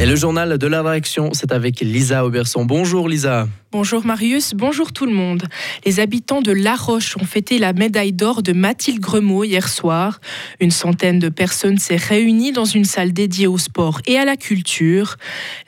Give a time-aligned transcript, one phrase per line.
[0.00, 2.64] Et le journal de la réaction, c'est avec Lisa Auberson.
[2.64, 3.48] Bonjour Lisa.
[3.70, 5.44] Bonjour Marius, bonjour tout le monde.
[5.84, 10.22] Les habitants de La Roche ont fêté la médaille d'or de Mathilde Gremaud hier soir.
[10.58, 14.38] Une centaine de personnes s'est réunie dans une salle dédiée au sport et à la
[14.38, 15.16] culture.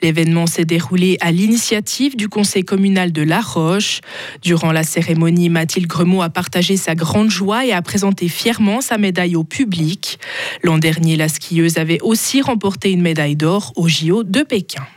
[0.01, 4.01] L'événement s'est déroulé à l'initiative du conseil communal de La Roche.
[4.41, 8.97] Durant la cérémonie, Mathilde Gremaud a partagé sa grande joie et a présenté fièrement sa
[8.97, 10.17] médaille au public.
[10.63, 14.87] L'an dernier, la skieuse avait aussi remporté une médaille d'or au JO de Pékin.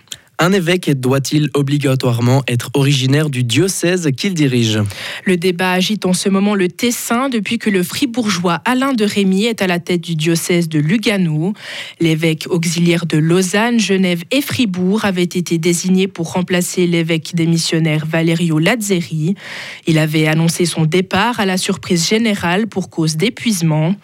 [0.41, 4.80] Un évêque doit-il obligatoirement être originaire du diocèse qu'il dirige
[5.24, 9.45] Le débat agite en ce moment le Tessin depuis que le fribourgeois Alain de Rémy
[9.45, 11.52] est à la tête du diocèse de Lugano.
[12.01, 18.59] L'évêque auxiliaire de Lausanne, Genève et Fribourg avait été désigné pour remplacer l'évêque démissionnaire Valerio
[18.59, 19.37] Lazzeri.
[19.87, 23.95] Il avait annoncé son départ à la surprise générale pour cause d'épuisement.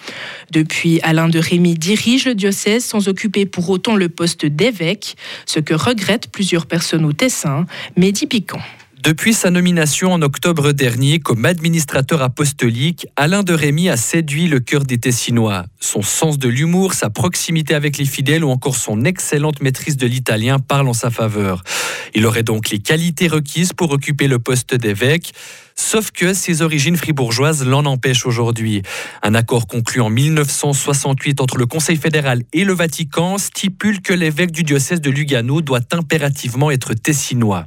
[0.52, 5.58] Depuis, Alain de Rémy dirige le diocèse sans occuper pour autant le poste d'évêque, ce
[5.58, 8.60] que regrette plusieurs personnes au Tessin, Mehdi Piquant.
[9.02, 14.60] Depuis sa nomination en octobre dernier comme administrateur apostolique, Alain de Rémy a séduit le
[14.60, 15.64] cœur des Tessinois.
[15.80, 20.06] Son sens de l'humour, sa proximité avec les fidèles ou encore son excellente maîtrise de
[20.06, 21.62] l'italien parlent en sa faveur.
[22.14, 25.32] Il aurait donc les qualités requises pour occuper le poste d'évêque.
[25.76, 28.82] Sauf que ses origines fribourgeoises l'en empêchent aujourd'hui.
[29.22, 34.52] Un accord conclu en 1968 entre le Conseil fédéral et le Vatican stipule que l'évêque
[34.52, 37.64] du diocèse de Lugano doit impérativement être tessinois.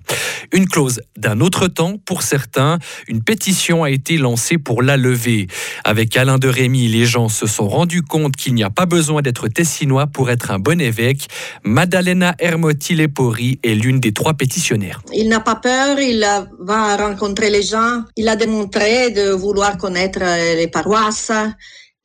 [0.53, 2.77] Une clause d'un autre temps pour certains.
[3.07, 5.47] Une pétition a été lancée pour la lever.
[5.83, 9.23] Avec Alain de Rémy, les gens se sont rendus compte qu'il n'y a pas besoin
[9.23, 11.27] d'être tessinois pour être un bon évêque.
[11.63, 15.01] Madalena Hermotti Lepori est l'une des trois pétitionnaires.
[15.11, 16.23] Il n'a pas peur, il
[16.59, 20.19] va rencontrer les gens, il a démontré de vouloir connaître
[20.55, 21.31] les paroisses.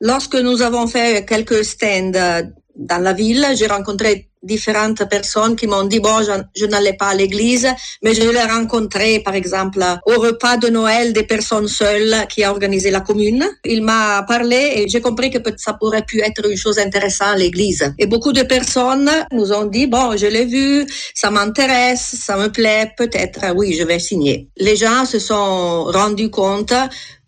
[0.01, 5.83] Lorsque nous avons fait quelques stands dans la ville, j'ai rencontré différentes personnes qui m'ont
[5.83, 7.67] dit, bon, je, je n'allais pas à l'église,
[8.01, 12.51] mais je l'ai rencontré, par exemple, au repas de Noël des personnes seules qui a
[12.51, 13.45] organisé la commune.
[13.65, 17.35] Il m'a parlé et j'ai compris que ça pourrait pu être une chose intéressante à
[17.35, 17.93] l'église.
[17.99, 22.49] Et beaucoup de personnes nous ont dit, bon, je l'ai vu, ça m'intéresse, ça me
[22.49, 24.47] plaît, peut-être, oui, je vais signer.
[24.57, 26.73] Les gens se sont rendus compte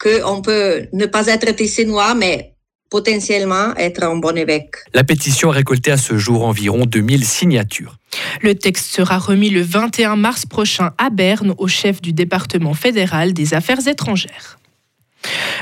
[0.02, 2.51] qu'on peut ne pas être tessinois, mais
[2.92, 4.76] potentiellement être un bon évêque.
[4.94, 7.96] La pétition a récolté à ce jour environ 2000 signatures.
[8.42, 13.34] Le texte sera remis le 21 mars prochain à Berne au chef du département fédéral
[13.34, 14.60] des affaires étrangères.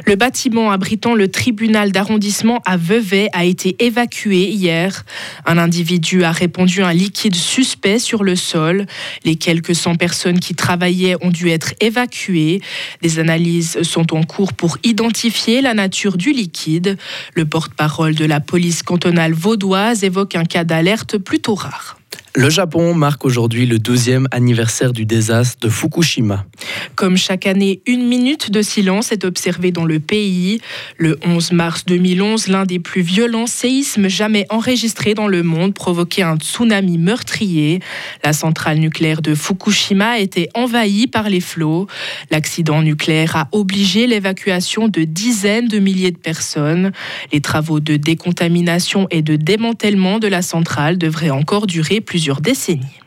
[0.06, 5.06] Le bâtiment abritant le tribunal d'arrondissement à Vevey a été évacué hier.
[5.46, 8.86] Un individu a répandu un liquide suspect sur le sol.
[9.26, 12.62] Les quelques 100 personnes qui travaillaient ont dû être évacuées.
[13.02, 16.98] Des analyses sont en cours pour identifier la nature du liquide.
[17.34, 21.99] Le porte-parole de la police cantonale vaudoise évoque un cas d'alerte plutôt rare.
[22.36, 26.46] Le Japon marque aujourd'hui le 12e anniversaire du désastre de Fukushima.
[26.94, 30.62] Comme chaque année, une minute de silence est observée dans le pays.
[30.98, 36.22] Le 11 mars 2011, l'un des plus violents séismes jamais enregistrés dans le monde provoquait
[36.22, 37.80] un tsunami meurtrier.
[38.24, 41.88] La centrale nucléaire de Fukushima a été envahie par les flots.
[42.30, 46.92] L'accident nucléaire a obligé l'évacuation de dizaines de milliers de personnes.
[47.34, 53.00] Les travaux de décontamination et de démantèlement de la centrale devraient encore durer plusieurs décennies.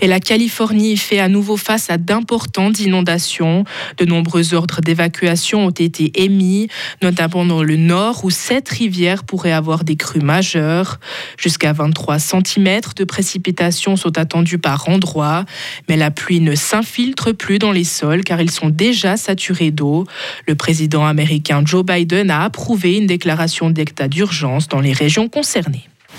[0.00, 3.64] Et la Californie fait à nouveau face à d'importantes inondations.
[3.98, 6.68] De nombreux ordres d'évacuation ont été émis,
[7.02, 11.00] notamment dans le nord où sept rivières pourraient avoir des crues majeures.
[11.36, 15.44] Jusqu'à 23 cm de précipitations sont attendues par endroits,
[15.88, 20.06] mais la pluie ne s'infiltre plus dans les sols car ils sont déjà saturés d'eau.
[20.46, 25.88] Le président américain Joe Biden a approuvé une déclaration d'état d'urgence dans les régions concernées.